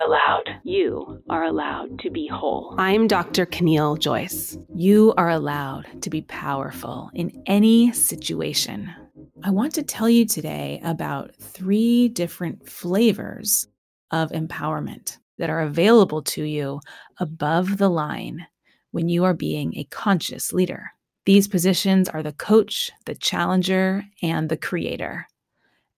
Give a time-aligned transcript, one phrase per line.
[0.00, 0.48] allowed.
[0.64, 2.74] You are allowed to be whole.
[2.78, 3.46] I'm Dr.
[3.46, 4.56] Caneel Joyce.
[4.74, 8.90] You are allowed to be powerful in any situation.
[9.42, 13.68] I want to tell you today about three different flavors
[14.10, 16.80] of empowerment that are available to you
[17.18, 18.46] above the line
[18.90, 20.90] when you are being a conscious leader.
[21.26, 25.26] These positions are the coach, the challenger, and the creator.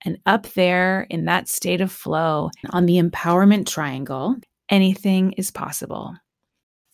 [0.05, 4.37] And up there in that state of flow on the empowerment triangle,
[4.69, 6.15] anything is possible.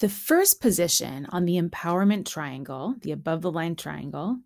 [0.01, 4.39] The first position on the empowerment triangle, the above the line triangle,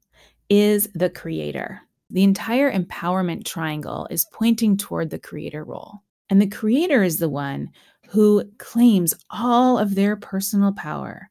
[0.48, 1.80] is the creator.
[2.10, 6.02] The entire empowerment triangle is pointing toward the creator role.
[6.30, 7.70] And the creator is the one
[8.08, 11.30] who claims all of their personal power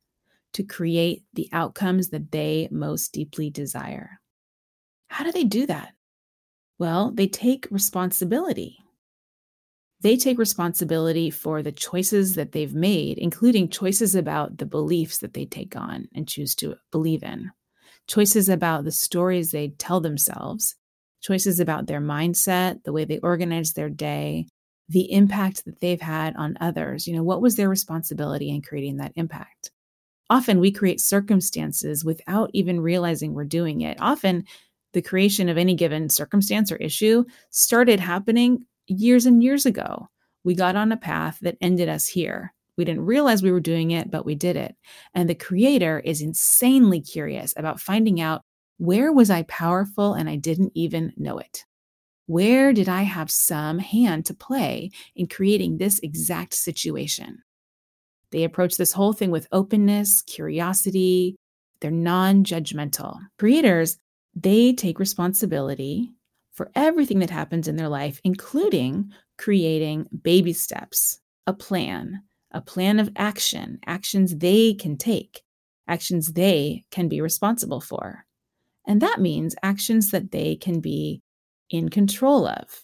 [0.54, 4.20] to create the outcomes that they most deeply desire.
[5.08, 5.94] How do they do that?
[6.82, 8.80] Well, they take responsibility.
[10.02, 15.36] They take responsibility for the choices that they've made, including choices about the beliefs that
[15.36, 17.52] they take on and choose to believe in,
[18.08, 20.76] choices about the stories they tell themselves,
[21.22, 24.48] choices about their mindset, the way they organize their day,
[24.90, 27.06] the impact that they've had on others.
[27.06, 29.70] You know, what was their responsibility in creating that impact?
[30.32, 34.02] Often we create circumstances without even realizing we're doing it.
[34.02, 34.46] Often
[34.94, 40.10] the creation of any given circumstance or issue started happening years and years ago.
[40.44, 42.54] We got on a path that ended us here.
[42.78, 44.76] We didn't realize we were doing it, but we did it.
[45.14, 48.42] And the creator is insanely curious about finding out
[48.78, 51.66] where was I powerful and I didn't even know it?
[52.26, 57.44] Where did I have some hand to play in creating this exact situation?
[58.32, 61.36] They approach this whole thing with openness, curiosity.
[61.82, 63.20] They're non judgmental.
[63.38, 63.98] Creators
[64.36, 66.14] they take responsibility
[66.52, 72.22] for everything that happens in their life, including creating baby steps, a plan,
[72.52, 75.42] a plan of action, actions they can take,
[75.88, 78.26] actions they can be responsible for.
[78.86, 81.22] And that means actions that they can be
[81.70, 82.84] in control of.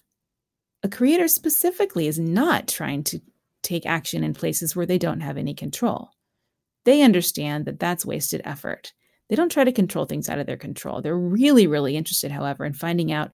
[0.84, 3.19] A creator specifically is not trying to
[3.64, 6.09] take action in places where they don't have any control.
[6.85, 8.94] They understand that that's wasted effort
[9.30, 11.02] they don't try to control things out of their control.
[11.02, 13.32] They're really, really interested, however, in finding out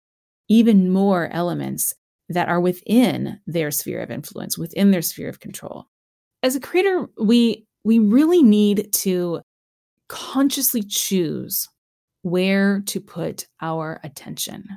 [0.50, 1.94] even more elements
[2.30, 5.86] that are within their sphere of influence, within their sphere of control.
[6.42, 9.42] As a creator, we we really need to
[10.08, 11.68] consciously choose
[12.22, 14.68] where to put our attention.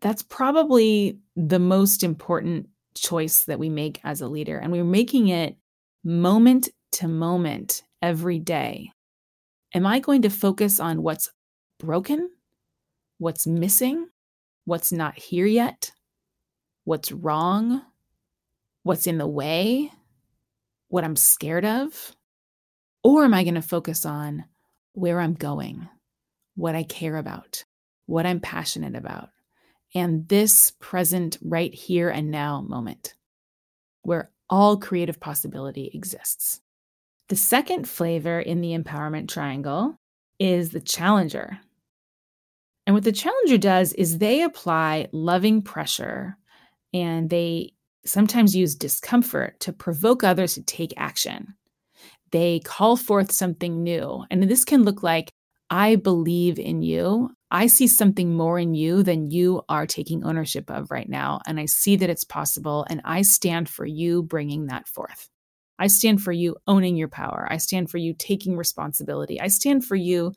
[0.00, 4.58] That's probably the most important choice that we make as a leader.
[4.58, 5.56] And we're making it
[6.04, 8.90] moment to moment every day.
[9.74, 11.30] Am I going to focus on what's
[11.78, 12.30] broken,
[13.18, 14.08] what's missing,
[14.64, 15.92] what's not here yet,
[16.84, 17.82] what's wrong,
[18.82, 19.90] what's in the way,
[20.88, 22.14] what I'm scared of?
[23.02, 24.44] Or am I going to focus on
[24.92, 25.88] where I'm going,
[26.54, 27.64] what I care about,
[28.06, 29.30] what I'm passionate about,
[29.94, 33.14] and this present, right here and now moment
[34.02, 36.61] where all creative possibility exists?
[37.32, 39.96] The second flavor in the empowerment triangle
[40.38, 41.58] is the challenger.
[42.86, 46.36] And what the challenger does is they apply loving pressure
[46.92, 47.72] and they
[48.04, 51.54] sometimes use discomfort to provoke others to take action.
[52.32, 54.26] They call forth something new.
[54.30, 55.30] And this can look like,
[55.70, 57.30] I believe in you.
[57.50, 61.40] I see something more in you than you are taking ownership of right now.
[61.46, 62.84] And I see that it's possible.
[62.90, 65.30] And I stand for you bringing that forth.
[65.82, 67.48] I stand for you owning your power.
[67.50, 69.40] I stand for you taking responsibility.
[69.40, 70.32] I stand for you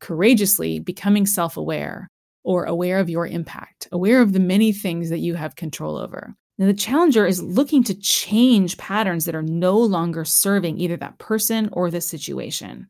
[0.00, 2.10] courageously becoming self aware
[2.42, 6.34] or aware of your impact, aware of the many things that you have control over.
[6.58, 11.18] Now, the challenger is looking to change patterns that are no longer serving either that
[11.18, 12.88] person or the situation.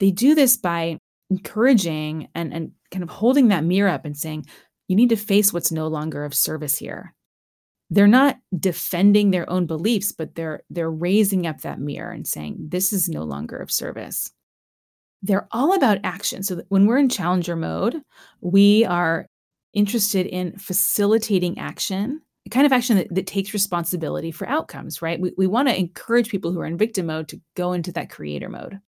[0.00, 0.98] They do this by
[1.30, 4.44] encouraging and, and kind of holding that mirror up and saying,
[4.86, 7.14] you need to face what's no longer of service here
[7.90, 12.56] they're not defending their own beliefs but they're they're raising up that mirror and saying
[12.60, 14.30] this is no longer of service.
[15.22, 16.44] They're all about action.
[16.44, 18.00] So when we're in challenger mode
[18.40, 19.26] we are
[19.72, 25.20] interested in facilitating action the kind of action that, that takes responsibility for outcomes right?
[25.20, 28.10] We, we want to encourage people who are in victim mode to go into that
[28.10, 28.80] creator mode.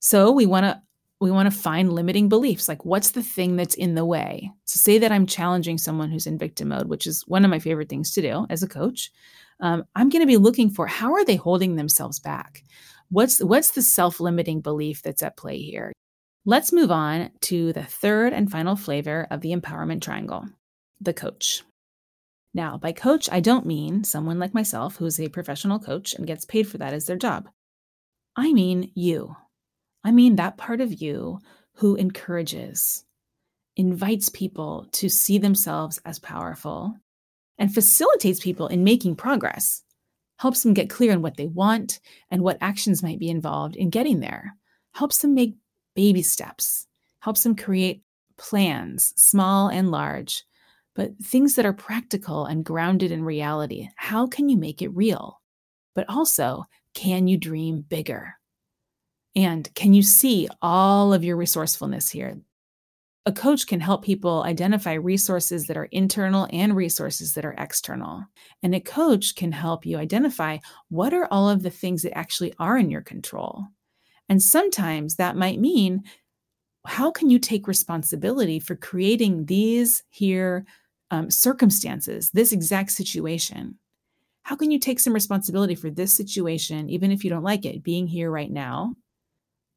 [0.00, 0.80] So we want to
[1.20, 4.78] we want to find limiting beliefs like what's the thing that's in the way so
[4.78, 7.88] say that i'm challenging someone who's in victim mode which is one of my favorite
[7.88, 9.10] things to do as a coach
[9.60, 12.62] um, i'm going to be looking for how are they holding themselves back
[13.10, 15.92] what's what's the self-limiting belief that's at play here
[16.44, 20.46] let's move on to the third and final flavor of the empowerment triangle
[21.00, 21.62] the coach
[22.54, 26.44] Now, by coach, I don't mean someone like myself who's a professional coach and gets
[26.44, 27.48] paid for that as their job.
[28.36, 29.36] I mean you.
[30.04, 31.40] I mean that part of you
[31.74, 33.04] who encourages,
[33.76, 36.94] invites people to see themselves as powerful,
[37.58, 39.82] and facilitates people in making progress,
[40.38, 42.00] helps them get clear on what they want
[42.30, 44.54] and what actions might be involved in getting there,
[44.94, 45.56] helps them make
[45.94, 46.86] baby steps,
[47.20, 48.02] helps them create
[48.36, 50.44] plans, small and large,
[50.94, 53.88] but things that are practical and grounded in reality.
[53.96, 55.40] How can you make it real?
[55.94, 58.34] But also, can you dream bigger?
[59.38, 62.40] And can you see all of your resourcefulness here?
[63.24, 68.24] A coach can help people identify resources that are internal and resources that are external.
[68.64, 70.58] And a coach can help you identify
[70.88, 73.64] what are all of the things that actually are in your control.
[74.28, 76.02] And sometimes that might mean
[76.84, 80.66] how can you take responsibility for creating these here
[81.12, 83.78] um, circumstances, this exact situation?
[84.42, 87.84] How can you take some responsibility for this situation, even if you don't like it,
[87.84, 88.94] being here right now?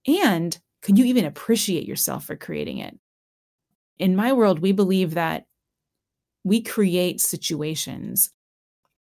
[0.07, 2.97] And can you even appreciate yourself for creating it?
[3.99, 5.45] In my world, we believe that
[6.43, 8.31] we create situations,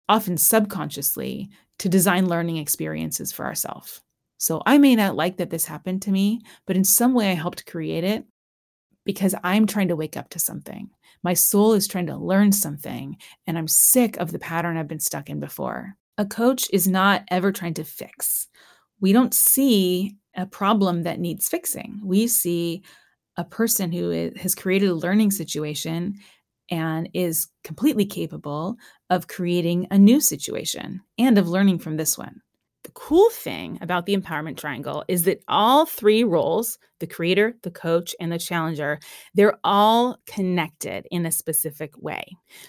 [0.09, 1.49] often subconsciously,
[1.79, 4.01] to design learning experiences for ourselves.
[4.37, 7.35] So I may not like that this happened to me, but in some way I
[7.35, 8.25] helped create it
[9.05, 10.89] because I'm trying to wake up to something.
[11.23, 14.99] My soul is trying to learn something, and I'm sick of the pattern I've been
[14.99, 15.95] stuck in before.
[16.17, 18.47] A coach is not ever trying to fix.
[18.99, 21.99] We don't see a problem that needs fixing.
[22.03, 22.83] We see
[23.37, 26.15] a person who is, has created a learning situation
[26.69, 28.77] and is completely capable
[29.09, 32.41] of creating a new situation and of learning from this one.
[32.83, 37.71] The cool thing about the empowerment triangle is that all three roles the creator, the
[37.71, 38.99] coach, and the challenger
[39.33, 42.25] they're all connected in a specific way.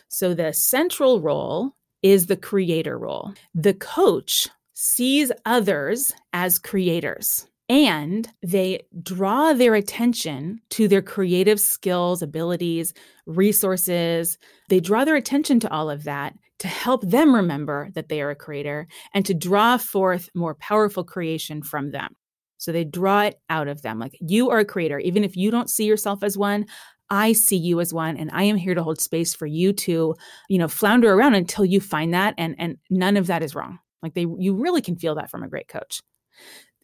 [0.09, 1.73] So the central role
[2.03, 3.33] is the creator role.
[3.55, 12.23] The coach sees others as creators and they draw their attention to their creative skills,
[12.23, 12.93] abilities,
[13.27, 14.39] resources.
[14.69, 18.31] They draw their attention to all of that to help them remember that they are
[18.31, 22.15] a creator and to draw forth more powerful creation from them.
[22.59, 23.99] So they draw it out of them.
[23.99, 26.67] Like you are a creator, even if you don't see yourself as one.
[27.11, 30.15] I see you as one and I am here to hold space for you to,
[30.49, 33.79] you know, flounder around until you find that and and none of that is wrong.
[34.03, 36.01] Like they you really can feel that from a great coach.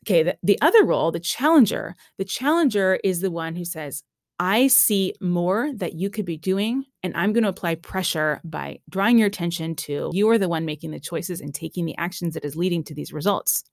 [0.07, 4.03] Okay, the, the other role, the challenger, the challenger is the one who says,
[4.39, 8.81] I see more that you could be doing, and I'm going to apply pressure by
[8.89, 12.33] drawing your attention to you are the one making the choices and taking the actions
[12.35, 13.65] that is leading to these results.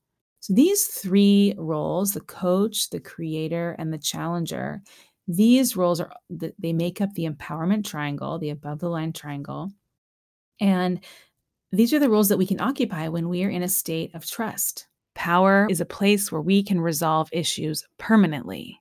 [0.41, 4.81] So, these three roles the coach, the creator, and the challenger
[5.27, 9.69] these roles are they make up the empowerment triangle, the above the line triangle.
[10.59, 11.03] And
[11.71, 14.25] these are the roles that we can occupy when we are in a state of
[14.25, 14.87] trust.
[15.17, 18.79] Power is a place where we can resolve issues permanently,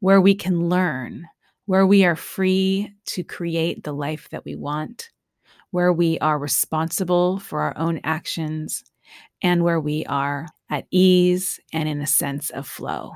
[0.00, 1.26] where we can learn,
[1.64, 5.08] where we are free to create the life that we want,
[5.70, 8.84] where we are responsible for our own actions,
[9.42, 13.12] and where we are at ease and in a sense of flow.